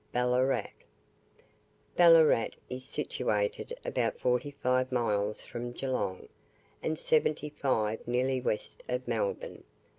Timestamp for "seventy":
6.97-7.49